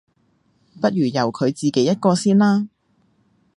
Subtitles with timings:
[0.81, 2.67] 不如由佢自己一個先啦